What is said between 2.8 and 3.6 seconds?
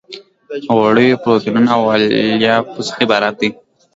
څخه عبارت دي.